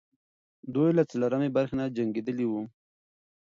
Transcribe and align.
دوی 0.73 0.89
له 0.97 1.03
څلورمې 1.11 1.49
برخې 1.55 1.75
نه 1.79 1.85
جنګېدلې 1.97 2.45
وو. 2.47 2.61